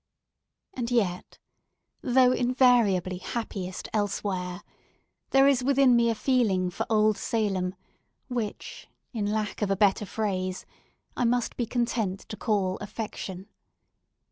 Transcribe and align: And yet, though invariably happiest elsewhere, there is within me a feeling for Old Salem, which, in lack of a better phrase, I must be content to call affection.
And 0.73 0.89
yet, 0.89 1.37
though 2.01 2.31
invariably 2.31 3.19
happiest 3.19 3.87
elsewhere, 3.93 4.63
there 5.29 5.47
is 5.47 5.63
within 5.63 5.95
me 5.95 6.09
a 6.09 6.15
feeling 6.15 6.71
for 6.71 6.87
Old 6.89 7.19
Salem, 7.19 7.75
which, 8.27 8.87
in 9.13 9.27
lack 9.27 9.61
of 9.61 9.69
a 9.69 9.77
better 9.77 10.07
phrase, 10.07 10.65
I 11.15 11.23
must 11.25 11.55
be 11.55 11.67
content 11.67 12.21
to 12.29 12.35
call 12.35 12.77
affection. 12.77 13.47